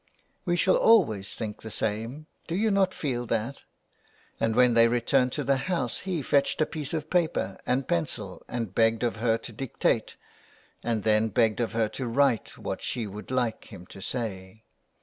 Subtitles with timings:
[0.45, 2.25] ''We shall always think the same.
[2.47, 3.57] Do you not feel that?
[3.57, 3.61] ^'
[4.39, 8.41] and when they returned to the house he fetched a piece of paper and pencil
[8.47, 10.17] and begged of her to dictate,
[10.81, 14.63] and then begged of her to write what she would like him to say.